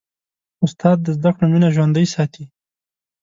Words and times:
استاد 0.65 0.97
د 1.01 1.07
زدهکړو 1.17 1.45
مینه 1.51 1.69
ژوندۍ 1.75 2.05
ساتي. 2.13 2.45